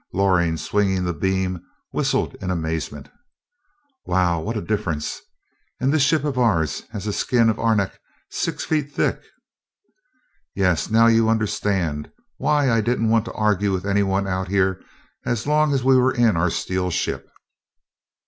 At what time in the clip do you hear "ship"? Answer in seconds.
6.01-6.23, 16.89-17.29